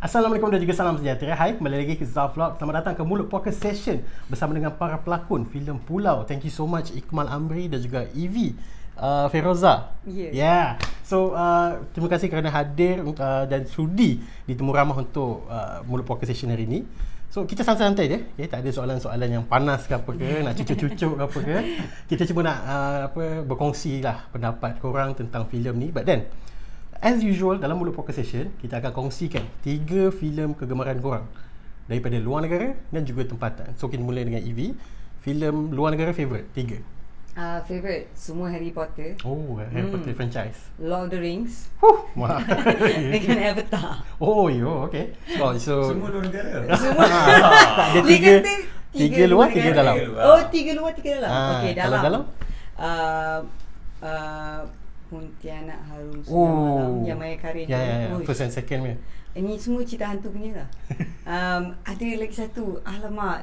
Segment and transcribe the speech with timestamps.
[0.00, 1.36] Assalamualaikum dan juga salam sejahtera.
[1.36, 2.56] Hai, kembali lagi ke Zaf Vlog.
[2.56, 4.00] Selamat datang ke Mulut Podcast Session
[4.32, 6.24] bersama dengan para pelakon filem Pulau.
[6.24, 8.56] Thank you so much Ikmal Amri dan juga Evie
[8.96, 9.92] uh, Feroza.
[10.08, 10.32] Yeah.
[10.32, 10.68] Yeah.
[11.04, 16.32] So, uh, terima kasih kerana hadir uh, dan sudi ditemu ramah untuk uh, Mulut Podcast
[16.32, 16.80] Session hari ini.
[17.28, 18.18] So, kita santai-santai je.
[18.40, 18.48] Okay?
[18.48, 21.56] Tak ada soalan-soalan yang panas ke apa ke, nak cucuk-cucuk ke apa ke.
[22.08, 25.92] Kita cuma nak uh, apa berkongsi lah pendapat korang tentang filem ni.
[25.92, 26.24] But then,
[27.00, 31.24] As usual dalam Mulut Podcast Session Kita akan kongsikan Tiga filem kegemaran korang
[31.88, 34.76] Daripada luar negara Dan juga tempatan So kita mula dengan Evie
[35.20, 36.76] Filem luar negara favourite Tiga
[37.30, 39.94] Uh, favourite semua Harry Potter, Oh Harry Hmm.
[39.94, 42.42] Potter franchise Lord of the Rings Huh Wah
[43.14, 44.02] dengan Avatar.
[44.18, 46.66] Oh yo okay oh, So Semua luar negara.
[47.94, 48.54] Dia Dia tiga kata
[48.90, 49.78] Tiga luar Tiga negara.
[49.78, 50.20] dalam Tiga.
[50.26, 51.30] Oh, tiga luar, tiga dalam.
[51.30, 52.02] Ah, Okey, kalau dalam.
[52.02, 52.22] dalam?
[52.74, 53.38] Uh,
[54.02, 54.60] uh,
[55.10, 57.66] Pontianak Harum Sudah Oh Malam yang Maya Karin.
[57.66, 58.22] Ya ya ya.
[58.22, 58.96] First and second punya
[59.34, 60.68] Ini semua cerita hantu punya lah.
[61.34, 62.78] um, ada lagi satu.
[62.86, 63.42] Alamak.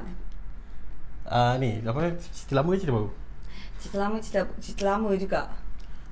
[1.28, 3.08] uh, Ni apa Cerita lama ke cerita baru
[3.78, 5.40] Cerita lama, cerita, cerita lama juga.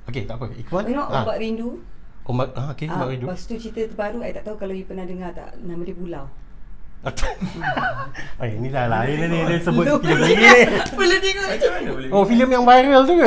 [0.06, 1.82] Okay tak apa Ikhwan You know, Ah, Ombak Rindu.
[2.22, 5.02] Ombak ah, Okay Ombak Rindu lepas tu cerita terbaru, I tak tahu kalau you pernah
[5.02, 5.56] dengar tak.
[5.58, 6.26] Nama dia Pulau.
[7.06, 10.34] Oh, ini dah lain ni dia sebut filem ni.
[10.98, 11.48] Boleh tengok.
[12.10, 13.26] Oh, filem yang viral tu ke?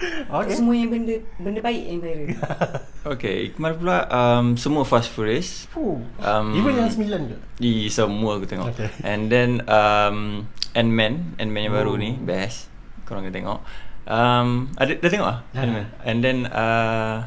[0.40, 0.54] Okay.
[0.54, 2.28] Semua yang benda benda baik yang viral.
[3.16, 5.64] Okay, Ikmal pula um, semua Fast Furious.
[5.72, 6.00] Fuh.
[6.20, 7.36] Um, Even yang sembilan ke?
[7.56, 8.68] Di semua aku tengok.
[8.72, 8.88] Okay.
[9.00, 12.00] And then um, Ant-Man, Ant-Man yang baru Oh.
[12.00, 12.68] ni best.
[13.04, 13.58] Korang kena tengok.
[14.04, 15.38] Um, ada dah tengok ah?
[15.50, 15.60] Dah.
[15.64, 15.86] Ant-Man.
[16.04, 17.24] And then uh,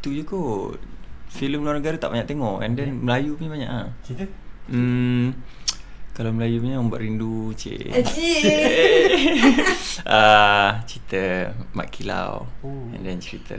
[0.00, 0.76] tu je kot.
[1.26, 2.60] Filem luar negara tak banyak tengok.
[2.60, 3.88] And then Melayu punya banyak ah.
[4.04, 4.28] Cerita?
[4.68, 5.32] Hmm,
[6.16, 7.92] kalau Melayu punya Ombak Rindu cik.
[7.92, 8.42] Cik.
[10.08, 12.88] uh, cerita Mak Kilau Oh.
[12.96, 13.56] And then cerita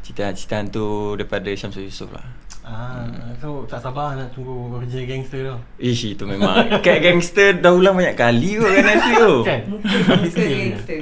[0.00, 2.24] Cerita cerita hantu daripada Syamsul Yusof lah
[2.60, 3.02] Ah,
[3.40, 5.56] so tak sabar nak tunggu original gangster tu.
[5.80, 9.60] Ish itu memang Kat gangster dah ulang banyak kali kot kan Netflix tu Kan?
[9.66, 9.96] Muka
[10.38, 10.98] gangster.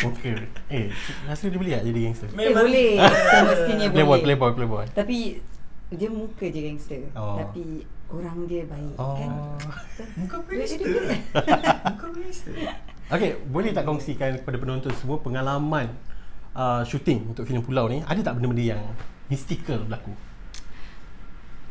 [0.00, 0.30] Muka.
[0.74, 0.84] Eh,
[1.22, 2.28] rasa dia boleh tak jadi gangster?
[2.34, 2.90] Eh boleh.
[3.30, 3.94] Semestinya boleh.
[3.94, 4.84] Playboy, playboy, playboy.
[4.90, 5.16] Tapi
[5.94, 7.00] dia muka je gangster.
[7.14, 7.38] Oh.
[7.38, 7.62] Tapi
[8.10, 9.16] orang dia baik Oh.
[9.16, 9.30] kan.
[10.16, 10.88] Muka gangster.
[11.94, 12.54] Muka gangster
[13.04, 15.92] Okay, boleh tak kongsikan kepada penonton semua pengalaman
[16.56, 18.00] uh, shooting untuk filem Pulau ni?
[18.00, 18.80] Ada tak benda-benda yang
[19.28, 20.16] mystical berlaku?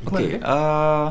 [0.04, 1.08] Okay Ikmal, uh,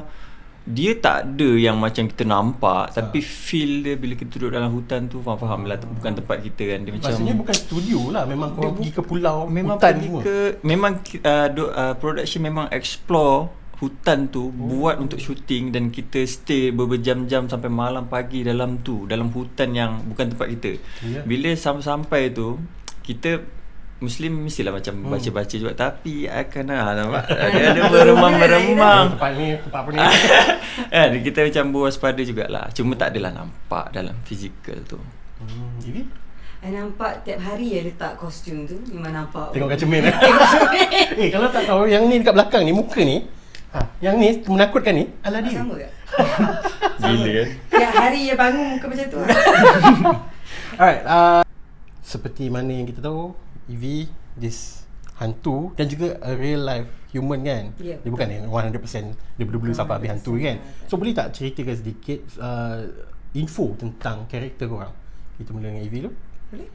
[0.62, 5.08] Dia tak ada yang macam kita nampak Tapi feel dia bila kita duduk dalam hutan
[5.08, 8.68] tu Faham-faham lah Bukan tempat kita kan Dia macam Maksudnya bukan studio lah Memang kau
[8.70, 13.48] pergi ke pulau Memang Hutan pergi semua ke Memang uh, do, uh, Production memang explore
[13.82, 14.54] Hutan tu oh.
[14.54, 19.98] Buat untuk shooting Dan kita stay Berjam-jam Sampai malam pagi Dalam tu Dalam hutan yang
[20.06, 20.78] Bukan tempat kita.
[21.02, 21.26] Ya.
[21.26, 22.62] Bila sampai-sampai tu
[23.02, 23.42] Kita
[23.98, 25.14] Muslim mestilah macam Hmm.
[25.14, 25.74] baca-baca juga.
[25.74, 27.22] Tapi akan ah, nampak?
[27.38, 29.98] Ada ada beremang-beremang Tempat ni Tempat apa ni
[30.94, 32.66] kan, Kita macam berwaspada jugalah.
[32.74, 34.98] Cuma tak adalah nampak Dalam fizikal tu.
[35.38, 36.02] Hmm, Ini
[36.62, 38.78] I nampak tiap hari ya letak kostum tu.
[38.90, 39.50] Memang nampak.
[39.50, 40.14] Tengok kaca main eh
[41.18, 43.26] Eh kalau tak tahu Yang ni dekat belakang ni Muka ni
[43.72, 45.04] ha, Yang ni menakutkan ni?
[45.24, 45.58] Alah dia.
[45.58, 45.88] Sama ke?
[47.02, 47.48] Gila kan?
[47.72, 49.18] Tiap hari ya bangun muka macam tu.
[50.80, 51.42] Alright uh,
[52.04, 53.32] Seperti mana yang kita tahu
[53.68, 54.84] Evie This
[55.20, 57.64] hantu Dan juga a real life human kan?
[57.80, 60.56] Ya, Dia bukan yang 100% Dia dulu sampai habis hantu kan?
[60.88, 62.88] So boleh tak ceritakan sedikit uh,
[63.32, 64.92] Info tentang karakter korang?
[65.40, 66.12] Kita mula dengan Evie dulu.
[66.52, 66.68] Boleh?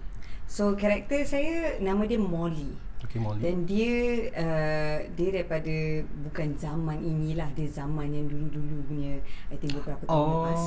[0.50, 3.94] So karakter saya Nama dia Molly Okay Molly Dan dia
[4.34, 5.75] uh, Dia daripada
[6.24, 10.30] Bukan zaman inilah Dia zaman yang dulu-dulu punya I think beberapa tahun Oh.
[10.41, 10.62] lepas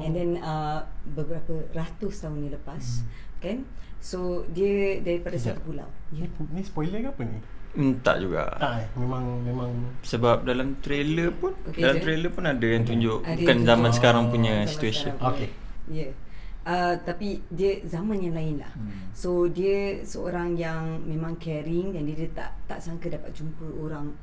[0.00, 3.02] And then uh, Beberapa ratus tahun yang lepas
[3.38, 3.66] Kan
[3.98, 5.58] So dia Daripada Sekejap.
[5.58, 7.38] satu pulau Ni, ni spoiler ke apa ni?
[7.74, 12.02] hmm, Tak juga Tak eh Memang Memang Sebab dalam trailer pun Okay, Dalam je.
[12.02, 13.96] trailer pun ada yang tunjuk Ada Bukan yang zaman tunjuk.
[13.98, 15.34] sekarang Oh, punya zaman situation sekarang.
[15.34, 15.48] Okay
[15.90, 16.12] Ya yeah.
[16.62, 18.70] Uh, tapi dia zaman yang lain lah.
[18.78, 19.10] Hmm.
[19.10, 24.14] So dia seorang yang memang caring Dan dia, dia tak tak sangka dapat jumpa orang.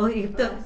[0.00, 0.56] Oh iya betul.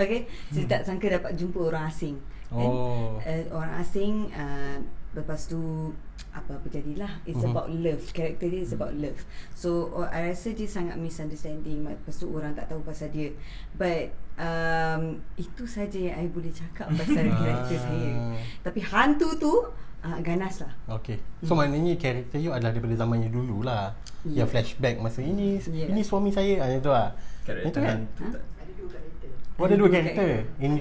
[0.00, 0.24] Okay.
[0.48, 2.16] So dia tak sangka dapat jumpa orang asing.
[2.48, 2.66] Kan?
[2.66, 3.20] Oh.
[3.20, 4.80] uh, Orang asing uh,
[5.10, 5.92] Lepas tu
[6.30, 7.10] Apa-apa jadilah.
[7.26, 7.50] It's Mhm.
[7.50, 8.00] about love.
[8.14, 9.18] Karakter dia is about love.
[9.52, 11.82] So uh, I rasa dia sangat misunderstanding.
[11.82, 13.34] Lepas tu orang tak tahu pasal dia.
[13.74, 15.02] But um,
[15.36, 17.82] Itu saja yang I boleh cakap Pasal karakter Ah.
[17.84, 18.12] saya.
[18.64, 19.52] Tapi hantu tu
[20.00, 20.72] uh, Ganas lah.
[20.98, 23.92] Okay So maknanya karakter you adalah daripada zamannya dulu lah.
[24.24, 24.44] Ya.
[24.44, 25.86] Yang flashback masa ini Ya.
[25.86, 27.12] Ini suami saya ah, Itu lah.
[27.44, 27.98] Itu kan?
[28.04, 28.26] Ha?
[29.60, 30.28] Oh ada dua Ada dua karakter.
[30.58, 30.72] In,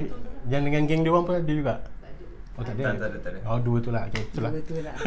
[0.47, 1.75] Yang dengan geng dia orang pun ada juga?
[2.56, 2.83] Oh tak ada.
[2.83, 3.39] Tak, tak ada, tak ada.
[3.47, 4.03] Oh dua tu lah.
[4.07, 4.51] Okay itulah.
[4.51, 4.95] Dua tu lah.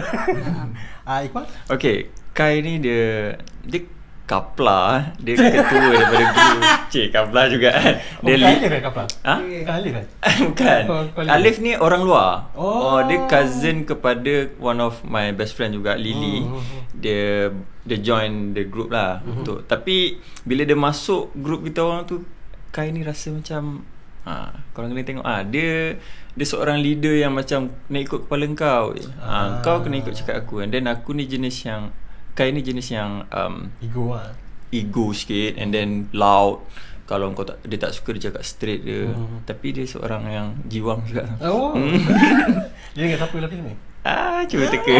[0.52, 0.62] Ha.
[1.04, 1.44] Ah Iqbal?
[1.68, 3.80] Okay Kai ni dia Dia
[4.32, 5.02] Kapla eh.
[5.20, 6.62] Dia ketua daripada group
[6.92, 9.06] Cik Kapla juga kan Oh, Dia bukan lead Alif kan kapal?
[9.20, 9.34] Ha?
[9.36, 10.06] Bukan Alif kan?
[10.48, 11.54] Bukan Oh, Alif.
[11.58, 12.96] Ni orang luar Oh.
[12.96, 16.82] oh Dia cousin kepada One of my best friend juga Lily Hmm, hmm, hmm.
[16.96, 17.52] Dia
[17.84, 22.24] Dia join the group lah untuk Tapi Bila dia masuk Group kita orang tu
[22.68, 23.84] Kai ni rasa macam
[24.24, 26.00] ha, Korang kena tengok ah Dia
[26.32, 29.04] Dia seorang leader yang macam Nak ikut kepala kau je.
[29.18, 29.60] Ah.
[29.60, 31.92] ha, Kau kena ikut cakap aku And then aku ni jenis yang
[32.32, 34.32] Kai ni jenis yang um, Ego lah.
[34.68, 36.64] ego sikit and then loud
[37.04, 39.44] kalau kau tak dia tak suka dia cakap straight dia Hmm.
[39.44, 41.76] tapi dia seorang yang jiwang juga Oh.
[42.94, 43.76] Dia dengan siapa dalam filem ni?
[44.02, 44.92] ah cuba teka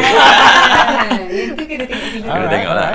[1.26, 2.28] Yang tu kena tengok filem.
[2.28, 2.50] Alright.
[2.50, 2.90] tengok lah.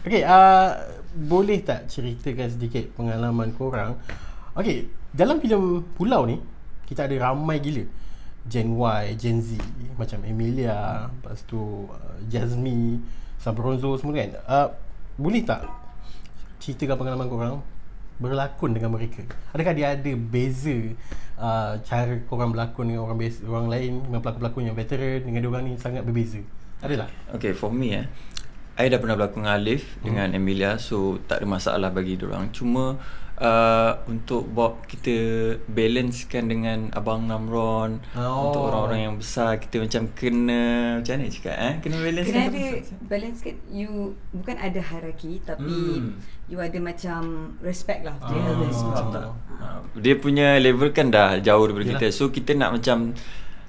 [0.00, 0.68] Okay, uh,
[1.12, 3.98] boleh tak ceritakan sedikit pengalaman korang?
[4.52, 5.60] Okay, dalam filem
[5.92, 6.38] Pulau ni,
[6.84, 7.84] kita ada ramai gila.
[8.42, 9.60] Gen Y, Gen Z,
[9.94, 13.04] macam Emilia, lepas tu uh, Jasmine,
[13.40, 14.30] Sabronzo semua kan.
[14.44, 14.68] Uh,
[15.16, 15.64] boleh tak
[16.60, 17.54] ceritakan pengalaman korang
[18.20, 19.24] berlakon dengan mereka?
[19.56, 20.76] Adakah dia ada beza
[21.40, 25.64] uh, cara korang berlakon dengan orang biasa, orang lain, dengan pelakon-pelakon yang veteran dengan diorang
[25.64, 26.44] ni sangat berbeza?
[26.80, 27.10] Ada tak?
[27.36, 28.06] okay for me eh
[28.80, 32.96] I dah pernah berlakon dengan Alif dengan Emilia so tak ada masalah bagi orang cuma
[33.40, 35.16] uh, untuk buat kita
[35.66, 38.46] balancekan dengan Abang Namron Oh.
[38.46, 40.62] untuk orang-orang yang besar kita macam kena
[40.96, 42.64] macam mana cakap eh kena balance Kena ada
[43.02, 43.90] balance sikit You
[44.30, 46.20] Bukan ada hierarki Tapi Hmm.
[46.46, 47.20] You ada macam
[47.60, 48.44] Respect lah To Ah.
[48.46, 49.24] elders macam tu tak?
[49.56, 49.66] Ha,
[49.96, 52.00] dia punya level kan dah jauh daripada Yelah.
[52.00, 52.06] kita.
[52.10, 53.12] So kita nak macam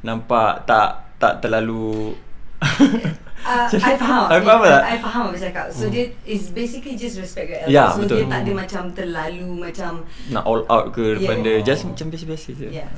[0.01, 2.15] nampak tak tak terlalu
[3.41, 4.81] Uh, I faham I faham tak?
[4.85, 8.05] I, I faham apa cakap So dia Is basically just respect your elders Ya, So
[8.05, 8.21] betul.
[8.21, 9.91] dia tak ada macam Terlalu macam
[10.29, 11.57] nak all out ke depan Yeah.
[11.59, 12.67] dia just macam biasa-biasa je.
[12.69, 12.89] Yeah.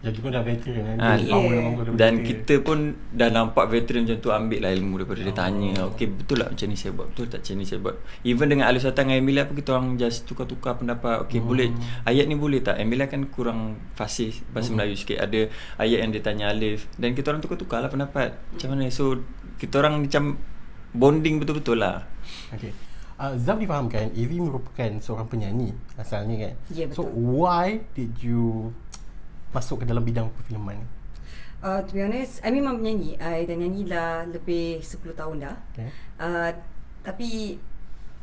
[0.00, 0.96] Lagipun dah veteran kan.
[0.96, 1.76] Ha, Dia yeah.
[1.92, 2.24] Dan veteran.
[2.24, 2.78] kita pun
[3.10, 5.36] dah nampak veteran macam tu ambil lah ilmu daripada dia Oh.
[5.36, 8.46] tanya Okay betul tak macam ni saya buat Betul tak macam ni saya buat Even
[8.46, 11.46] dengan Alif Sultan dengan Emilia pun kita orang just tukar-tukar pendapat Okay Hmm.
[11.46, 11.68] boleh
[12.02, 13.60] Ayat ni boleh tak Emilia kan kurang
[13.92, 14.80] fasih Bahasa Hmm.
[14.80, 15.40] Melayu sikit Ada
[15.76, 19.20] ayat yang dia tanya Alif Dan kita orang tukar-tukar lah pendapat Macam mana So
[19.56, 20.40] kita orang macam
[20.90, 22.08] Bonding betul-betul lah
[22.50, 22.72] Okay.
[23.14, 26.52] Uh, Zaf difahamkan Evie merupakan seorang penyanyi asalnya kan.
[26.70, 27.36] Ya, So betul.
[27.36, 28.72] why did you
[29.50, 30.86] masuk ke dalam bidang perfilman ni?
[31.60, 35.56] uh, To be honest I memang menyanyi I dah nyanyi dah Lebih 10 tahun dah
[35.74, 35.88] Okay.
[36.18, 36.50] uh,
[37.02, 37.58] Tapi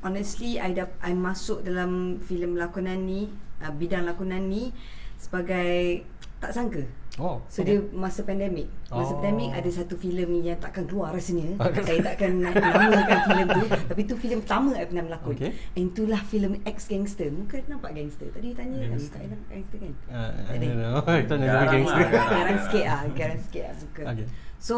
[0.02, 3.28] Honestly I dah I masuk dalam filem lakonan ni
[3.60, 4.72] uh, Bidang lakonan ni
[5.18, 6.06] Sebagai
[6.40, 6.84] Tak sangka
[7.18, 7.42] Oh.
[7.48, 7.74] So okay.
[7.74, 9.18] dia masa pandemik Masa Oh.
[9.18, 11.58] pandemik ada satu filem ni yang takkan keluar rasanya.
[11.82, 15.52] Saya takkan na- namakan filem tu Tapi tu filem pertama saya pernah melakon Okay.
[15.74, 19.18] And itulah filem ex-gangster Muka nampak gangster Tadi tanya kan Gangster.
[19.18, 20.62] muka I nampak gangster kan Uh, Tak I ada.
[20.62, 20.94] don't know.
[21.02, 21.98] Kita nak jadi Garang gangster.
[21.98, 22.30] lah, garang.
[22.30, 24.28] Garang sikit lah Garang sikit lah muka Okay.
[24.60, 24.76] So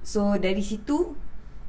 [0.00, 0.96] So dari situ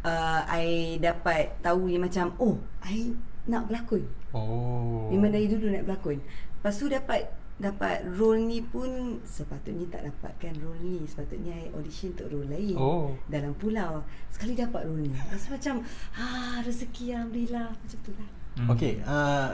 [0.01, 0.65] uh, I
[0.97, 3.11] dapat tahu yang macam Oh I
[3.45, 5.11] nak berlakon Oh.
[5.11, 6.23] Memang dari dulu nak berlakon
[6.55, 8.90] Lepas tu dapat Dapat role ni pun
[9.24, 13.16] Sepatutnya tak dapatkan role ni Sepatutnya I audition untuk role lain Oh.
[13.25, 15.80] Dalam pulau Sekali dapat role ni Rasa macam
[16.13, 18.30] ah Rezeki Alhamdulillah Macam tu lah
[18.66, 19.04] Okay.
[19.04, 19.52] Uh,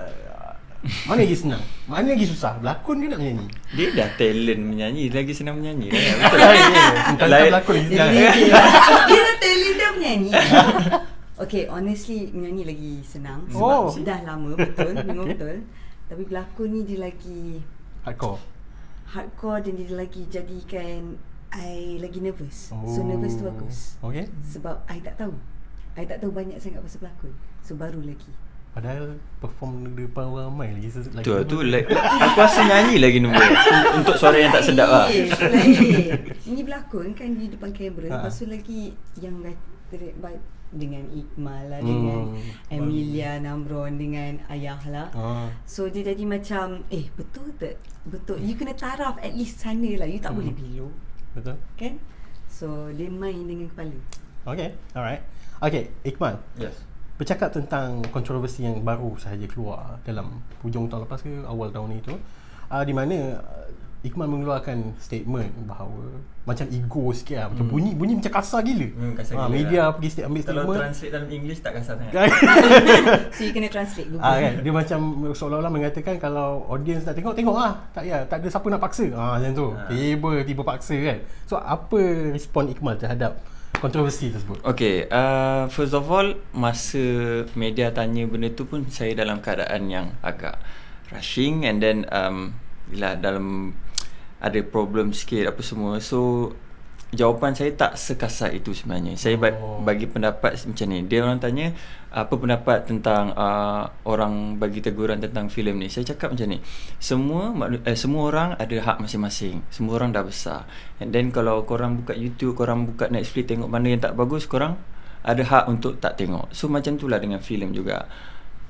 [1.04, 1.62] mana lagi senang?
[1.86, 2.58] Mana lagi susah?
[2.58, 3.46] Berlakon ke nak menyanyi?
[3.72, 6.54] Dia dah talent menyanyi Lagi senang menyanyi lah Betul lah.
[7.08, 8.10] Entah Lain- berlakon lagi Dia senang.
[8.14, 8.30] dia
[9.10, 10.32] Dia dah talent dah menyanyi
[11.46, 13.90] Okay honestly Menyanyi lagi senang Oh.
[13.90, 15.34] Sebab dah lama Betul Memang Okay.
[15.34, 15.58] betul
[16.08, 17.62] Tapi berlakon ni dia lagi
[18.02, 18.40] Hardcore.
[19.08, 21.20] Hardcore Dan dia lagi jadikan
[21.52, 23.04] I lagi nervous So Oh.
[23.04, 24.26] nervous tu bagus Okay.
[24.42, 25.36] Sebab I tak tahu
[25.94, 28.32] I tak tahu banyak sangat pasal pelakon So baru lagi
[28.72, 30.88] Padahal perform depan orang ramai lagi.
[30.90, 33.44] ses- lagi Tu tu like, Aku rasa nyanyi lagi nombor
[34.00, 35.06] Untuk suara yang tak sedap lah.
[35.12, 38.16] Ini berlakon kan di depan kamera Ha.
[38.18, 39.36] Lepas tu lagi Yang
[40.72, 42.56] Dengan Iqmal lah Hmm, Dengan bagus.
[42.70, 45.48] Emilia Namron Dengan Ayah lah Ah.
[45.64, 50.06] So dia jadi macam Eh betul tak Betul You kena taraf at least sana lah
[50.06, 50.40] You tak Hmm.
[50.40, 50.90] boleh below
[51.32, 51.56] Betul.
[51.76, 52.00] Kan
[52.48, 53.96] So dia main dengan kepala
[54.42, 54.74] Okay.
[54.92, 55.22] Alright.
[55.60, 55.92] Okay.
[56.02, 56.40] Iqmal.
[56.56, 56.74] Yes
[57.14, 62.02] Bercakap tentang kontroversi yang baru sahaja keluar dalam hujung tahun lepas ke awal tahun ni
[62.02, 62.18] tu
[62.68, 63.38] uh, di mana
[64.02, 67.48] Iqmal mengeluarkan statement bahawa macam ego sikit lah.
[67.48, 67.72] Macam Hmm.
[67.72, 68.88] bunyi bunyi macam kasar gila.
[68.90, 69.90] Hmm, kasar Ah, gila media lah.
[69.94, 70.80] pergi sta- ambil Kalau statement.
[70.82, 72.14] translate dalam English tak kasar sangat
[73.36, 77.34] So you kena translate Google Ah kan dia macam seolah-olah mengatakan kalau audience nak tengok
[77.34, 77.74] tengok lah.
[77.92, 79.06] Tak ya, tak ada siapa nak paksa.
[79.12, 79.68] Ah macam tu.
[79.70, 79.86] Ah.
[79.86, 81.18] Tiba tiba paksa kan.
[81.46, 82.00] So apa
[82.34, 83.38] respon Iqmal terhadap
[83.78, 84.62] kontroversi tersebut?
[84.64, 87.02] Okay, uh, first of all Masa
[87.54, 90.58] media tanya benda tu pun Saya dalam keadaan yang agak
[91.10, 92.54] Rushing and then um,
[92.88, 93.78] Bila dalam
[94.42, 96.52] Ada problem sikit apa semua So
[97.12, 99.20] jawapan saya tak sekasar itu sebenarnya.
[99.20, 99.84] Saya Oh.
[99.84, 101.04] bagi pendapat macam ni.
[101.06, 101.76] Dia orang tanya
[102.12, 105.92] apa pendapat tentang uh, orang bagi teguran tentang filem ni.
[105.92, 106.64] Saya cakap macam ni.
[107.04, 107.52] Semua
[107.84, 109.60] eh, semua orang ada hak masing-masing.
[109.68, 110.64] Semua orang dah besar.
[111.04, 114.80] And then kalau korang buka YouTube, korang buka Netflix tengok mana yang tak bagus, korang
[115.22, 116.50] ada hak untuk tak tengok.
[116.56, 118.08] So macam itulah dengan filem juga.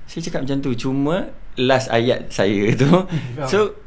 [0.09, 0.73] Saya cakap macam tu.
[0.73, 1.29] Cuma
[1.61, 2.89] last ayat saya tu.
[3.51, 3.77] so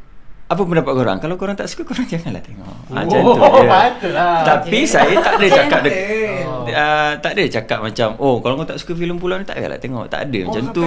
[0.45, 1.19] apa pendapat korang?
[1.19, 2.69] Kalau korang tak suka korang janganlah tengok.
[2.91, 3.67] Ah, macam tu Oh, je.
[3.67, 4.39] patutlah.
[4.45, 5.97] Tapi saya tak ada cakap de-.
[6.45, 6.65] Oh.
[6.67, 9.79] uh, tak ada cakap macam oh kalau kau tak suka filem pulau ni tak payahlah
[9.79, 10.05] tengok.
[10.07, 10.85] Tak ada Oh, macam tu.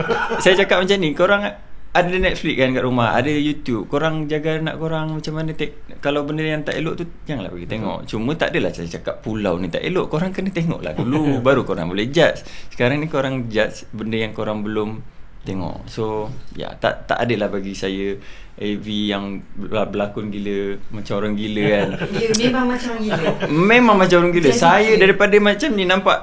[0.42, 1.42] saya cakap macam ni, korang
[1.88, 3.88] ada Netflix kan kat rumah, ada YouTube.
[3.88, 7.66] Korang jaga anak korang macam mana tek kalau benda yang tak elok tu janganlah bagi
[7.66, 7.98] tengok.
[8.04, 10.06] Cuma tak adalah saya cakap pulau ni tak elok.
[10.06, 12.40] Korang kena tengok lah dulu baru korang boleh judge.
[12.68, 15.00] Sekarang ni korang judge benda yang korang belum
[15.42, 15.86] tengok.
[15.86, 18.16] So, ya tak tak adalah bagi saya
[18.54, 21.88] AV yang berlakon gila macam orang gila kan.
[22.10, 23.28] Ya, memang macam gila.
[23.46, 24.50] Memang macam orang gila.
[24.50, 25.00] Jadi Saya gila.
[25.00, 26.18] daripada macam ni nampak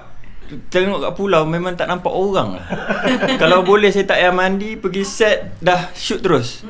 [0.70, 2.66] tengok kat pulau memang tak nampak orang lah.
[3.42, 6.62] Kalau boleh saya tak payah mandi, pergi set dah shoot terus.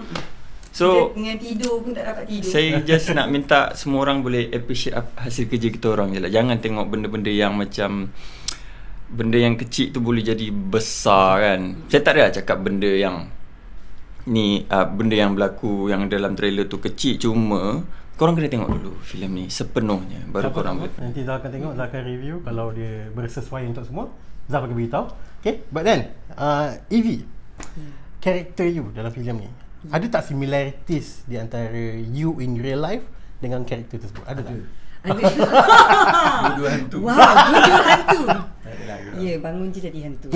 [0.70, 2.52] So dengan tidur pun tak dapat tidur.
[2.52, 6.28] saya just nak minta semua orang boleh appreciate ap- hasil kerja kita orang je lah.
[6.28, 8.12] Jangan tengok benda-benda yang macam
[9.10, 11.62] benda yang kecil tu boleh jadi besar kan.
[11.90, 13.30] Saya tak ada lah cakap benda yang
[14.26, 17.86] ni uh, benda yang berlaku yang dalam trailer tu kecil cuma
[18.18, 21.50] korang kena tengok dulu filem ni sepenuhnya baru Siapa korang tahu, boleh Nanti Zal akan
[21.54, 24.06] tengok, Zal akan review Kalau dia bersesuai untuk semua
[24.50, 25.06] Zal akan beritahu
[25.46, 26.10] Okay, but then
[26.42, 27.22] uh, Evie
[28.18, 29.50] Karakter you dalam filem ni
[29.94, 33.06] Ada tak similarities Di antara you in real life
[33.38, 34.58] Dengan karakter tersebut Ada tak?
[35.06, 35.22] Ada.
[36.58, 36.98] Dua hantu.
[37.06, 38.22] Wow, dua hantu.
[39.20, 40.30] Ya, yeah, bangun je jadi hantu.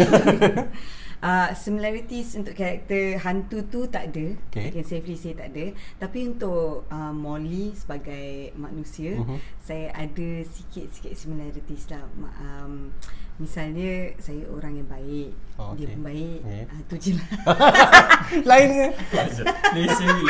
[1.19, 4.71] Uh, similarities untuk karakter hantu tu tak ada Okay.
[4.71, 9.37] I can safely say tak ada Tapi untuk uh, Molly sebagai manusia Mhm.
[9.59, 12.03] Saya ada sikit-sikit similarities lah
[12.39, 12.95] um,
[13.39, 15.95] Misalnya saya orang yang baik Oh, Dia okay.
[15.95, 16.63] pun baik Okay.
[16.67, 17.27] uh, Tu je lah
[18.51, 18.87] Lain ke?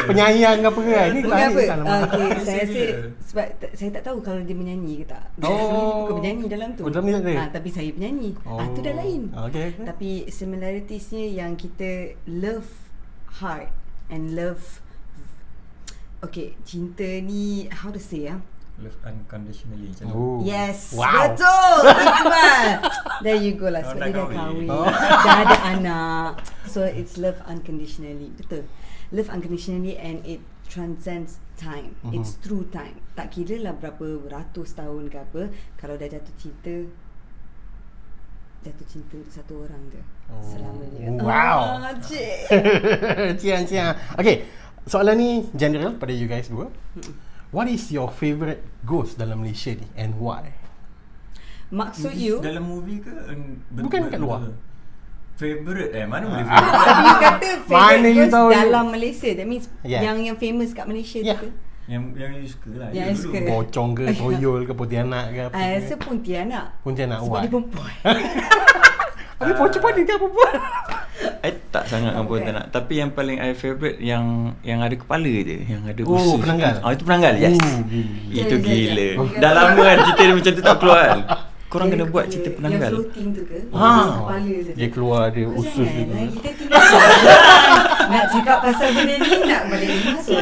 [0.05, 1.07] Penyayang ke apa kan?
[1.09, 2.97] Ni Bukan lain apa uh, okay, Saya rasa ke?
[3.25, 6.05] Sebab t- saya tak tahu kalau dia menyanyi ke tak Oh.
[6.05, 7.33] Bukan penyanyi dalam tu Oh, dalam ni?
[7.33, 8.57] Ah, Tapi saya penyanyi oh.
[8.57, 9.85] ah, Tu dah lain Ah, okay, okay.
[9.85, 12.69] Tapi similarities-nya yang kita love
[13.41, 13.69] hard
[14.09, 14.85] and love
[16.21, 18.37] Okay, cinta ni how to say ah?
[18.79, 20.15] Love unconditionally macam tu.
[20.15, 20.39] Oh.
[20.39, 21.35] Yes, Wow.
[21.35, 21.75] betul.
[22.07, 22.65] Iqbal.
[23.19, 23.83] There you go lah.
[23.83, 24.67] Oh, Sebab dia dah kahwin.
[24.71, 24.87] Oh.
[24.87, 26.31] Dah ada anak.
[26.63, 28.31] So it's love unconditionally.
[28.39, 28.63] Betul.
[29.11, 30.39] Love unconditionally and it
[30.71, 31.99] transcends time.
[32.07, 32.15] Mhm.
[32.15, 33.03] It's through time.
[33.19, 33.99] Tak kira lah berapa
[34.31, 35.41] ratus tahun ke apa.
[35.75, 36.87] Kalau dah jatuh cinta,
[38.63, 40.01] jatuh cinta untuk satu orang je.
[40.29, 40.39] Oh.
[40.45, 41.19] Selamanya.
[41.19, 41.59] Wow.
[41.83, 42.47] Ah, cik.
[43.43, 43.91] cian cian.
[44.15, 44.47] Okay,
[44.85, 46.71] soalan ni general pada you guys dua.
[47.49, 50.53] What is your favourite ghost dalam Malaysia ni and why?
[51.69, 53.09] Maksud you, Dalam movie ke?
[53.27, 54.53] en- Bukan kat luar.
[55.33, 56.03] Favorite eh?
[56.03, 56.49] Mana boleh Ah.
[56.51, 56.77] favorite?
[56.79, 59.29] tapi you kata Mana favourite you ghost tahu you- dalam Malaysia.
[59.31, 60.01] That means Yeah.
[60.03, 61.37] yang yang famous kat Malaysia Yeah.
[61.37, 61.49] tu ke?
[61.87, 62.89] yang yang you suka lah.
[62.89, 63.23] Yang You I dulu.
[63.23, 63.37] suka.
[63.47, 65.73] Pocong ke, toyol ke, pontianak ke apa I ke?
[65.75, 66.65] rasa Pontianak.
[66.79, 67.41] Pontianak Sebab why?
[67.41, 67.93] dia perempuan.
[69.39, 70.53] Tapi pocong pun dia perempuan.
[71.39, 72.41] I tak sangat dengan Bukan.
[72.41, 74.25] Pontianak Tapi yang paling I favourite Yang
[74.61, 76.73] yang ada kepala je Yang ada Oh, usus penanggal?
[76.79, 78.35] Ah Itu penanggal yes Oh, gila.
[78.35, 79.37] Itu gila Ya.
[79.37, 81.19] Dah lama kan cerita dia macam tu tak keluar kan
[81.69, 83.57] Korang Dia kena buat cerita Yang penanggal floating tu ke?
[83.71, 83.89] Ha.
[84.11, 84.71] Kepala saja.
[84.73, 86.03] Dia keluar dia usus dia.
[86.03, 86.83] lah, Kita tinggal
[88.09, 90.37] Nak cakap pasal benda ni Nak balik masuk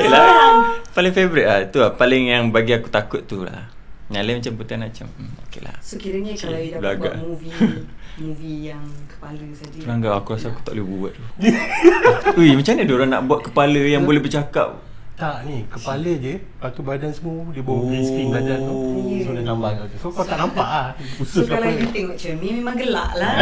[0.89, 3.75] Paling favourite lah Itu lah Paling yang bagi aku takut tu lah
[4.07, 5.75] Yang lain macam Pontianak macam hmm, Okay lah.
[5.83, 7.13] So kiranya kalau you dapat Belagak.
[7.19, 7.53] buat movie
[8.23, 9.77] Movie yang kepala saja.
[9.77, 11.23] Pelanggar aku rasa aku tak boleh buat tu.
[12.39, 14.79] Ui macam mana diorang nak buat kepala yang boleh bercakap?
[15.17, 16.37] Tak ni, kepala je.
[16.37, 18.73] Lepas tu badan semua Dia bawa green screen badan tu.
[19.11, 19.25] Ya.
[19.25, 20.89] So dia tambah kat tu So kau tak nampak lah
[21.25, 23.33] So kalau you tengok cermin Memang gelak lah.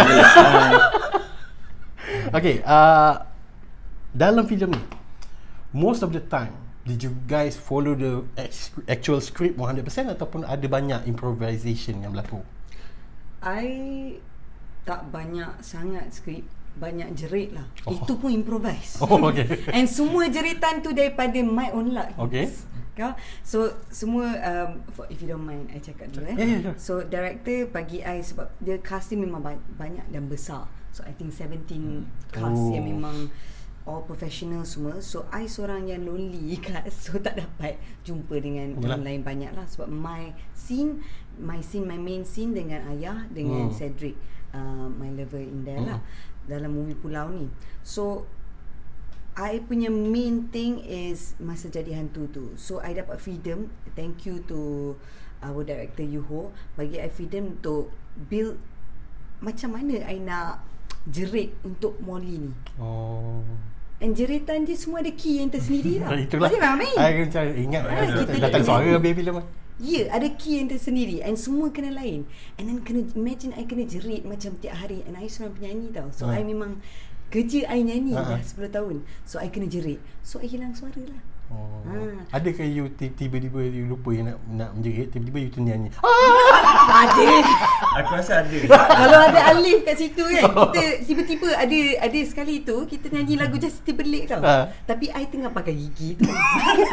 [2.31, 3.13] Okay uh,
[4.15, 4.81] Dalam filem ni
[5.75, 8.21] Most of the time Did you guys follow the
[8.85, 9.81] actual script 100%
[10.13, 12.45] Ataupun ada banyak improvisation yang berlaku?
[13.41, 13.65] I
[14.85, 17.65] tak banyak sangat skrip banyak jerit lah.
[17.87, 17.95] Oh.
[17.95, 18.99] Itu pun improvise.
[19.03, 19.47] Oh, okay.
[19.75, 22.13] And semua jeritan tu daripada my own luck.
[22.29, 22.51] Okay.
[22.95, 23.11] Kau?
[23.43, 26.35] So semua um, for, if you don't mind I cakap dulu eh.
[26.35, 26.75] Yeah, yeah, sure.
[26.77, 30.67] So director bagi I sebab dia casting memang ba- banyak dan besar.
[30.95, 31.65] So I think 17
[32.31, 32.71] cast Oh.
[32.71, 33.31] yang memang
[33.85, 34.97] all professional semua.
[34.99, 37.09] So I seorang yang lonely cast.
[37.09, 38.83] So tak dapat jumpa dengan Yalah.
[38.97, 41.05] orang lain banyak lah sebab my scene
[41.37, 43.75] my scene my main scene dengan ayah dengan Hmm.
[43.77, 44.17] Cedric
[44.51, 45.99] uh, my lover in there lah
[46.49, 47.49] dalam movie Pulau ni.
[47.85, 48.25] So
[49.35, 52.45] I punya main thing is masa jadi hantu tu.
[52.55, 53.67] So I dapat freedom.
[53.93, 54.95] Thank you to
[55.43, 58.57] our director Yuho bagi I freedom untuk build
[59.43, 60.63] macam mana I nak
[61.05, 62.51] jerit untuk Molly ni.
[62.77, 63.41] Oh.
[63.95, 66.11] And jeritan dia semua ada key yang tersendiri tau.
[66.13, 66.49] Itulah.
[66.49, 66.93] Boleh faham eh?
[66.93, 69.45] I macam ingat Ah, kita datang ni- suara habis filem kan.
[69.75, 72.23] Ya, yeah, ada key yang tersendiri and semua kena lain.
[72.55, 76.07] And then kena imagine I kena jerit macam tiap hari and I seorang penyanyi tau.
[76.11, 76.39] So Ha.
[76.39, 76.79] I memang
[77.27, 78.31] kerja I nyanyi Ha, ha.
[78.35, 78.95] dah 10 tahun.
[79.23, 79.99] So I kena jerit.
[80.21, 81.19] So I hilang suara lah.
[81.45, 81.85] Oh.
[81.85, 82.41] Ah.
[82.41, 85.89] Ada ke you ti- tiba-tiba you lupa yang nak nak menjerit, tiba-tiba you ternyanyi.
[87.05, 87.25] ada.
[88.01, 88.57] Aku rasa ada.
[89.05, 93.61] Kalau ada Alif kat situ kan, kita tiba-tiba ada ada sekali tu kita nyanyi lagu
[93.61, 94.41] Justin Timberlake tau.
[94.41, 94.73] Ha.
[94.89, 96.25] Tapi I tengah pakai gigi tu.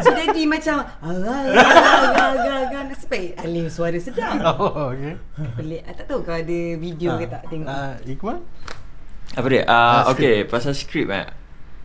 [0.04, 4.36] so jadi macam agak-agak nasib baik Alif suara sedap.
[4.44, 5.16] Oh, okay.
[5.56, 5.80] Pelik.
[5.82, 7.66] I tak tahu kau ada video ke tak tengok.
[7.66, 8.38] Ah, Iqbal?
[9.32, 9.64] Apa dia?
[9.64, 11.24] Ah, Uh, okay, pasal skrip eh.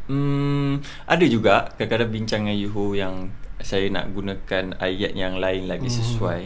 [0.07, 2.57] Hmm, ada juga kadang-kadang bincang dengan
[2.93, 3.15] yang
[3.57, 5.97] saya nak gunakan ayat yang lain lagi Hmm.
[5.97, 6.41] sesuai.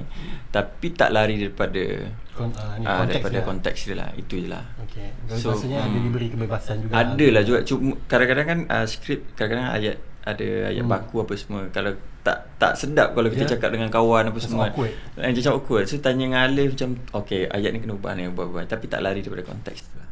[0.50, 3.46] Tapi tak lari daripada Kon, ah, ni ah, konteks daripada dia.
[3.46, 4.10] konteks dia lah.
[4.16, 4.64] Itu je lah.
[4.82, 5.12] Okay.
[5.30, 6.06] So, maksudnya ada hmm.
[6.06, 6.94] diberi kebebasan juga.
[6.96, 10.92] Ada lah juga Cuma kadang-kadang kan uh, skrip Kadang-kadang ayat Ada ayat Hmm.
[10.92, 11.92] baku apa semua Kalau
[12.22, 13.50] tak tak sedap Kalau kita Ya.
[13.50, 14.92] cakap dengan kawan apa Macam semua awkward.
[15.16, 16.90] Eh, Macam awkward So tanya dengan Alif macam
[17.24, 20.08] Okay ayat ni kena ubah ni ubah-ubah Tapi tak lari daripada konteks tu lah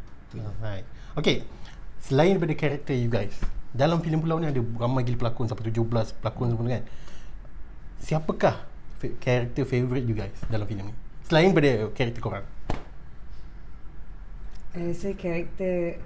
[0.59, 0.85] Alright.
[1.15, 1.43] Okay.
[2.09, 3.37] Selain daripada karakter you guys,
[3.69, 5.85] dalam filem Pulau ni ada ramai gila pelakon sampai 17
[6.25, 6.83] pelakon semua kan.
[8.01, 8.55] Siapakah
[9.21, 10.95] karakter favourite you guys dalam filem ni?
[11.29, 12.45] Selain daripada karakter korang.
[14.73, 16.01] I rasa karakter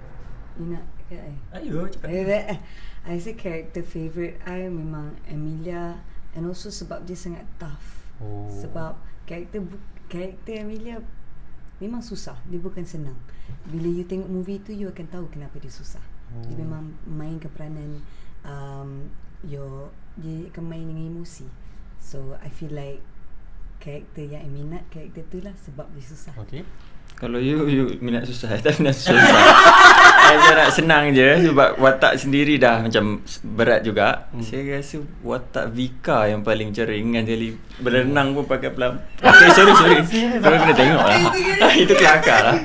[0.60, 1.34] You nak kat I?
[1.56, 2.60] Ayo cakap I
[3.04, 6.00] I rasa karakter favourite I memang Amelia
[6.36, 8.46] And also sebab dia sangat tough Oh.
[8.62, 8.94] Sebab
[9.26, 11.02] karakter bu- karakter Amelia
[11.82, 12.38] Memang susah.
[12.46, 13.18] Dia bukan senang.
[13.66, 16.02] Bila you tengok movie tu You akan tahu kenapa dia susah.
[16.48, 16.58] Dia Oh.
[16.66, 18.00] memang mainkan peranan
[18.42, 19.06] um,
[19.46, 21.46] your, Dia akan main dengan emosi.
[22.00, 23.02] So I feel like
[23.82, 26.34] Karakter yang I minat Karakter tu lah Sebab dia susah.
[26.40, 26.64] Okay.
[27.14, 28.58] Kalau you, you minat susah.
[28.64, 29.14] Tak minat susah.
[30.24, 33.20] Saya nak senang je Sebab watak sendiri dah Macam
[33.54, 34.26] berat juga.
[34.32, 34.42] Hmm.
[34.42, 38.98] Saya rasa watak Vika Yang paling macam ringan Jadi berenang pun pakai pelam.
[39.34, 39.98] Okay sorry sorry.
[40.38, 41.18] Sorry kena tengok lah.
[41.74, 42.56] Itu kelakar lah.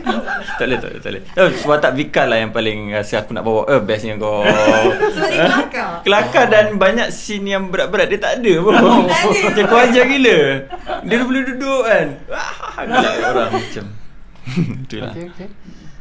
[0.58, 1.24] Tak boleh tak boleh, tak boleh.
[1.38, 3.66] Oh, Watak Vika lah yang paling Rasa aku nak bawa.
[3.70, 4.46] Eh bestnya kau.
[4.46, 5.90] Sebab dia kelakar.
[6.06, 8.08] Kelakar dan banyak scene yang berat-berat.
[8.10, 8.74] Dia tak ada pun.
[9.46, 10.40] Macam kau ajar gila.
[11.06, 12.08] Dia boleh duduk kan.
[12.86, 13.99] Gelak orang macam
[14.86, 15.50] Itulah Okay, okay.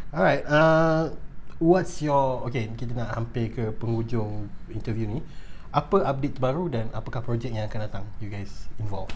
[0.08, 0.42] Alright.
[0.44, 1.12] Uh,
[1.58, 2.68] what's your okay?
[2.72, 5.20] Kita nak hampir ke penghujung interview ni.
[5.68, 8.04] Apa update terbaru dan apakah projek yang akan datang?
[8.18, 9.12] You guys involved.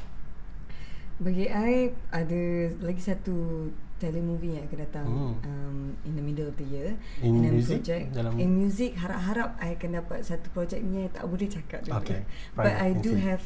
[1.17, 2.43] Bagi I ada
[2.79, 5.35] lagi satu telemovie yang akan datang Hmm.
[5.41, 6.99] um, in the middle of the year.
[7.23, 7.79] In And then music?
[7.81, 11.87] Project, Dalam- in music harap-harap I akan dapat satu projek ni yang tak boleh cakap
[11.87, 12.03] dulu.
[12.03, 13.25] Okay, But fine, I do music.
[13.25, 13.45] have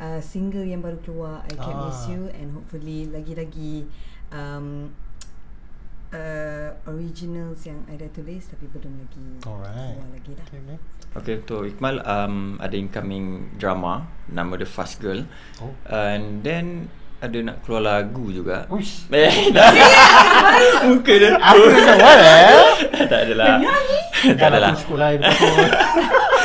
[0.00, 1.84] uh, single yang baru keluar I Can't Ah.
[1.86, 3.84] Miss You and hopefully lagi-lagi
[4.32, 4.88] um,
[6.12, 9.96] uh, originals yang I dah tulis tapi belum lagi Alright.
[9.96, 10.44] keluar lagi lah.
[10.48, 10.78] Okay, okay.
[11.08, 15.24] Okay untuk Iqmal um, ada incoming drama nama dia Fast Girl.
[15.60, 15.72] Oh.
[15.88, 18.70] And then ada nak keluar lagu juga.
[18.70, 19.08] Uish.
[19.14, 19.72] Eh, dah.
[20.86, 21.34] Muka dia.
[21.34, 22.56] Aku macam what eh?
[23.10, 23.54] tak adalah.
[24.38, 24.72] tak adalah.
[24.78, 25.10] Cukup lah.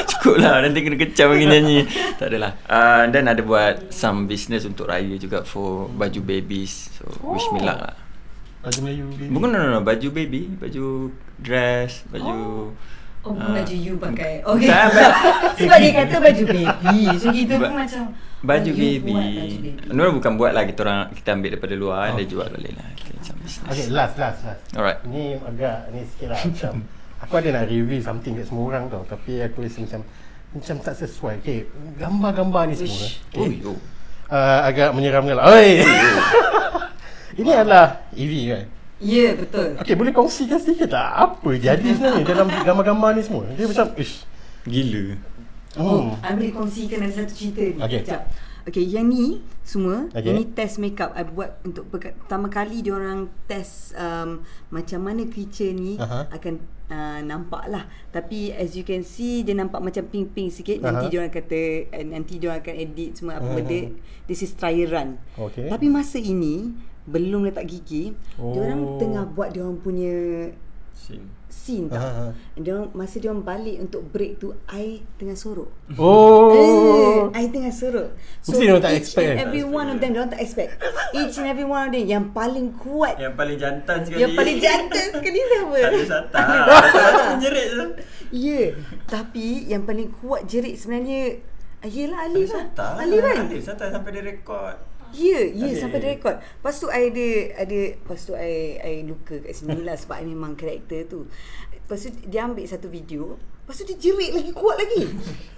[0.03, 1.87] Cukup lah Nanti kena kecam lagi nyanyi
[2.19, 7.07] Tak adalah uh, Dan ada buat Some business untuk raya juga For baju babies So
[7.23, 8.02] wish me luck lah
[8.63, 9.05] Baju Melayu.
[9.11, 9.27] baby.
[9.29, 12.71] Bukan no, no, no Baju baby Baju dress Baju
[13.23, 13.55] Oh, bukan Ah.
[13.55, 14.43] baju you pakai.
[14.51, 14.67] Okay.
[14.67, 15.15] Ba-
[15.55, 16.99] Sebab dia kata baju baby.
[17.15, 18.01] So kita pun Ba- macam
[18.41, 19.71] Baju you baby buat baju baby.
[19.89, 22.15] No bukan buat lah Kita orang Kita ambil daripada luar Oh.
[22.15, 24.61] Dia jual balik lah Kita macam business Okay, last, last, last.
[24.71, 26.73] Alright Ni agak ni sikit lah macam
[27.21, 30.01] Aku ada nak review something kat semua orang tau Tapi aku rasa macam
[30.51, 31.59] Macam tak sesuai Okay,
[31.95, 33.63] gambar-gambar ni semua okay.
[33.63, 33.79] oh.
[34.27, 35.79] uh, Agak menyeramkan lah Oi!
[37.37, 38.65] Ini adalah EV kan
[39.03, 39.75] Ya, yeah, betul.
[39.83, 44.23] Okay, boleh kongsikan sedikit tak Apa jadi sebenarnya dalam gambar-gambar ni semua Dia macam Ish
[44.63, 45.33] Gila
[45.73, 46.21] Oh, hmm.
[46.21, 47.81] I boleh kongsikan ada satu cerita ni.
[47.81, 48.05] Okay.
[48.05, 48.21] Sekejap.
[48.63, 50.29] Okay, yang ni semua, Okay.
[50.31, 55.25] yang ni test makeup I buat untuk pertama kali dia orang test um, macam mana
[55.27, 56.29] creature ni Aha.
[56.31, 56.61] akan
[56.93, 57.89] uh, nampak lah.
[58.13, 60.77] Tapi as you can see dia nampak macam pink-pink sikit.
[60.79, 63.55] Nanti dia orang kata uh, nanti dia orang akan edit semua apa Mhm.
[63.57, 63.79] benda.
[64.29, 65.17] This is trial run.
[65.33, 65.67] Okay.
[65.67, 66.71] Tapi masa ini
[67.03, 68.55] belum letak gigi, oh.
[68.55, 70.15] dia orang tengah buat dia orang punya
[70.93, 72.01] Scene scene tau.
[72.01, 72.25] Aha.
[72.57, 75.69] Dia orang masa dia orang balik untuk break tu I tengah sorok.
[75.95, 76.51] Oh
[77.31, 78.09] Eh, I tengah sorok.
[78.43, 79.45] Mesti diorang tak each expect and kan?
[79.47, 80.81] every one of them, diorang tak expect.
[81.13, 84.57] Each and every one of them yang paling kuat, Yang paling jantan sekali yang paling
[84.59, 85.75] jantan sekali siapa?
[85.77, 87.25] Tak ada satan Tak.
[87.31, 87.85] Menjerit tu
[88.33, 88.61] Ya,
[89.05, 91.37] tapi yang paling kuat jerit sebenarnya
[91.79, 94.73] ah, Yelah Alif lah Sata Alif kan Alif Sata sampai dia rekod
[95.13, 95.77] Ya, ya Alif.
[95.77, 96.35] sampai dia rekod.
[96.41, 97.27] Lepas tu I ada
[97.61, 101.29] ada lepas tu I I luka kat sini lah sebab I memang karakter tu.
[101.69, 105.05] Lepas tu dia ambil satu video, lepas tu dia jerit lagi kuat lagi.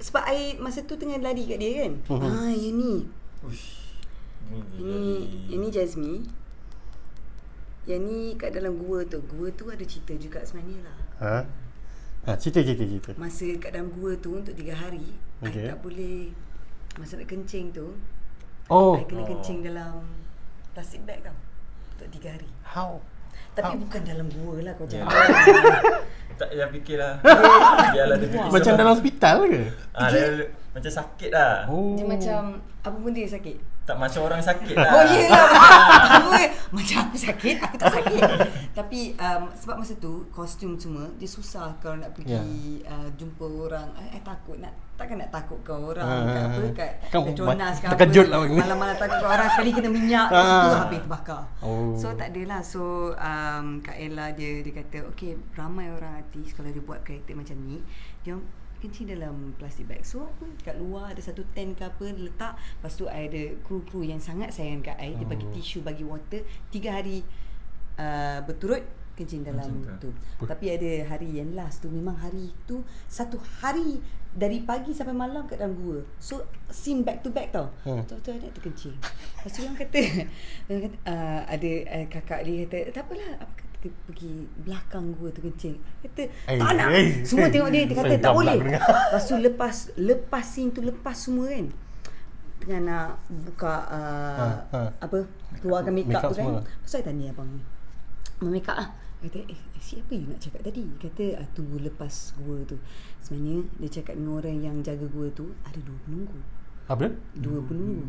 [0.03, 1.93] Sebab I masa tu tengah lari kat dia kan.
[2.19, 3.07] Ah, yang ni.
[3.47, 3.95] Ush
[4.75, 5.01] Ini
[5.55, 6.21] ini Jazmi.
[7.85, 9.21] Yang ni kat dalam gua tu.
[9.23, 10.97] Gua tu ada cerita juga sebenarnya lah.
[11.21, 11.37] Ha?
[12.25, 13.11] Ha, cerita cerita cerita.
[13.21, 15.05] Masa kat dalam gua tu untuk 3 hari,
[15.45, 15.69] Okay.
[15.69, 16.33] I tak boleh
[16.97, 17.93] masa nak kencing tu,
[18.67, 19.27] Oh, I kena Oh.
[19.27, 20.01] kencing dalam
[20.71, 21.35] plastic bag tau.
[21.93, 22.49] Untuk 3 hari.
[22.65, 22.97] how?
[23.53, 23.79] Tapi How?
[23.79, 24.99] bukan dalam gua lah kau Ya.
[24.99, 25.11] jangan.
[26.35, 27.13] Tak payah fikirlah
[27.95, 29.61] Biarlah dia fikir Macam dalam hospital ke?
[29.93, 31.95] ah, dia, Macam sakit lah Oh.
[31.95, 32.39] Dia macam
[32.81, 33.55] apa benda yang sakit?
[33.85, 35.45] Tak macam orang sakit lah Oh iyalah.
[36.17, 38.21] Aku eh, macam aku sakit, aku tak sakit.
[38.77, 42.41] Tapi um, sebab masa tu kostum semua dia susah kalau nak pergi Ya.
[42.89, 43.93] uh, jumpa orang.
[43.95, 47.75] I, I takut nak takkan nak takut kau orang Ah, kat apa kat kan Petronas
[47.75, 47.91] ke apa.
[47.93, 48.39] terkejut lah.
[48.63, 50.41] Malam-malam takut kau orang sekali kena minyak Ah.
[50.41, 51.43] situ habis terbakar.
[51.61, 51.93] Oh.
[51.93, 52.61] So tak adalah.
[52.61, 52.81] So
[53.13, 57.53] um, Kak Ella dia dia kata okay ramai orang artis kalau dia buat karakter macam
[57.61, 57.85] ni
[58.21, 58.33] dia
[58.81, 60.03] kencing dalam plastic bag.
[60.03, 62.53] So aku kat luar ada satu tent ke apa letak.
[62.57, 65.15] Lepas tu I ada kru-kru yang sangat sayang kat I.
[65.15, 65.53] Dia bagi Oh.
[65.53, 66.41] tisu, bagi water.
[66.69, 67.21] Tiga hari
[67.97, 68.83] uh, berturut
[69.15, 70.11] kencing dalam Macam tu.
[70.11, 70.43] tu.
[70.43, 74.03] Tapi ada hari yang last tu memang hari tu satu hari
[74.35, 76.03] dari pagi sampai malam kat dalam gua.
[76.19, 77.71] So scene back to back tau.
[77.87, 78.03] Hmm.
[78.03, 78.19] Hmm.
[78.19, 78.91] Tu ada tu kencing.
[78.99, 80.01] Lepas tu orang kata,
[80.67, 83.53] orang kata uh, ada uh, kakak dia kata tak apalah apa
[83.85, 84.33] kita pergi
[84.65, 85.77] belakang gua tu kencing.
[86.01, 86.89] Kata Eh, tak nak.
[86.89, 87.21] eh.
[87.21, 88.57] Semua tengok dia dia kata tak boleh.
[88.65, 91.67] Lepas tu lepas lepas scene tu lepas semua kan.
[92.55, 94.81] Tengah nak buka uh, Ha, ha.
[94.97, 95.17] apa
[95.61, 96.49] keluarkan make Make up up tu kan.
[96.57, 97.61] Lepas tu saya tanya abang ni.
[98.41, 98.89] Make up lah.
[99.15, 100.85] Kata, eh siapa you nak cakap tadi?
[100.97, 102.77] Kata, ah, tunggu lepas gua tu.
[103.21, 106.39] Sebenarnya, dia cakap dengan orang yang jaga gua tu, ada dua penunggu.
[106.85, 107.09] Apa?
[107.33, 108.05] Dua penunggu.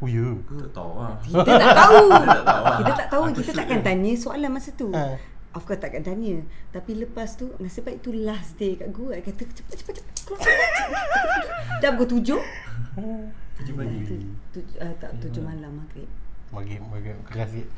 [0.00, 0.32] Oh ya.
[0.48, 2.04] Tak tahu lah Kita tak tahu.
[2.16, 2.76] tak tahu lah.
[2.80, 3.22] kita tak tahu.
[3.36, 4.88] Kita takkan tanya soalan masa tu.
[4.90, 5.20] Ha.
[5.50, 6.40] Of course takkan tanya.
[6.72, 9.12] Tapi lepas tu, nasib baik tu last day kat gua.
[9.12, 10.04] I kata, cepat, cepat, cepat.
[10.24, 11.04] Keluar, keluar.
[11.82, 12.40] Dah pukul tujuh.
[13.60, 14.14] Tujuh pagi Tu,
[14.54, 16.08] tu, uh, tak, tujuh malam maghrib.
[16.48, 17.68] Bagi bagi keras sikit.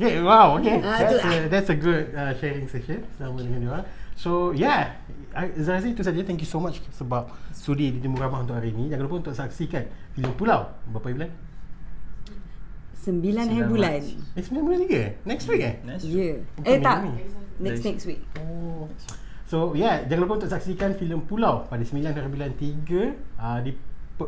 [0.00, 0.80] Okay, wow, okay.
[0.80, 3.80] Ah, that's, a, that's a good uh, sharing session sama dengan dia.
[4.16, 4.96] So, yeah.
[5.36, 6.18] I- Zarazi itu saja.
[6.24, 8.88] Thank you so much sebab sudi di Timur Ramah untuk hari ini.
[8.88, 9.84] Jangan lupa untuk saksikan
[10.16, 10.72] filem Pulau.
[10.88, 11.30] Berapa bulan?
[13.00, 14.00] Sembilan hari Sembilan bulan.
[14.36, 15.00] Eh, 9 bulan lagi?
[15.24, 15.74] Next week eh?
[15.88, 16.12] Next Ya.
[16.12, 16.36] week.
[16.60, 16.96] Bukan Eh tak.
[17.00, 17.12] ni.
[17.60, 18.20] Next Next- week.
[18.36, 18.84] Oh.
[19.48, 20.04] So, yeah.
[20.04, 23.72] Jangan lupa untuk saksikan filem Pulau pada 9 hari bulan 3 uh, di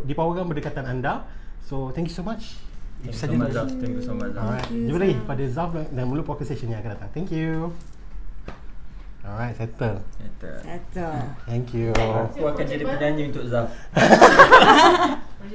[0.02, 1.28] di Poweran berdekatan anda.
[1.60, 2.56] So, thank you so much.
[3.02, 4.68] Thank you saja so much Thank you so much Alright.
[4.70, 7.10] Jumpa lagi pada Zaf dan Mulut Podcast Session yang akan datang.
[7.10, 7.74] Thank you.
[9.22, 9.98] Alright, settle.
[10.00, 11.14] Kata Atau.
[11.44, 11.90] Thank you.
[11.92, 13.68] Aku akan jadi penyanyi untuk Zaf